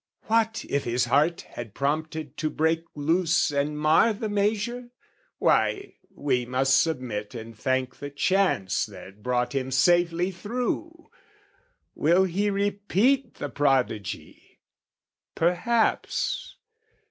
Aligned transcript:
What 0.23 0.65
if 0.67 0.83
his 0.85 1.05
heart 1.05 1.41
had 1.41 1.75
prompted 1.75 2.35
to 2.37 2.49
break 2.49 2.85
loose 2.95 3.51
And 3.51 3.77
mar 3.77 4.13
the 4.13 4.29
measure? 4.29 4.89
Why, 5.37 5.97
we 6.09 6.43
must 6.43 6.81
submit 6.81 7.35
And 7.35 7.55
thank 7.55 7.97
the 7.99 8.09
chance 8.09 8.87
that 8.87 9.21
brought 9.21 9.53
him 9.53 9.69
safely 9.69 10.31
through. 10.31 11.11
Will 11.93 12.23
he 12.23 12.49
repeat 12.49 13.35
the 13.35 13.49
prodigy? 13.49 14.57
Perhaps. 15.35 16.55